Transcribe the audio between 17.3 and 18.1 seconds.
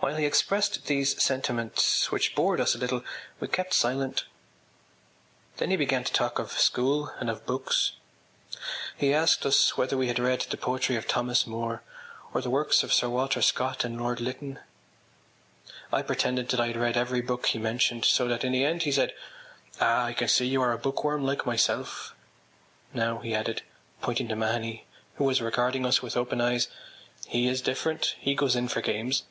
he mentioned